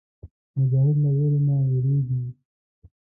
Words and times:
مجاهد 0.57 0.95
له 1.03 1.09
ویرې 1.17 1.39
نه 1.47 1.55
وېرېږي. 1.69 2.19